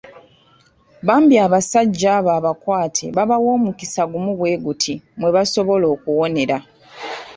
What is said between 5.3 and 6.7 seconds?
basobola okuwonera.